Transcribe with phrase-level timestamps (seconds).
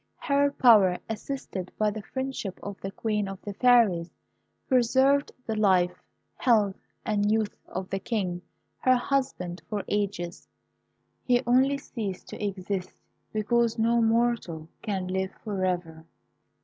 [0.17, 4.09] Her power, assisted by the friendship of the Queen of the Fairies,
[4.67, 6.01] preserved the life,
[6.37, 8.41] health, and youth of the King,
[8.79, 10.47] her husband, for ages.
[11.23, 12.93] He only ceased to exist
[13.31, 16.07] because no mortal can live for ever.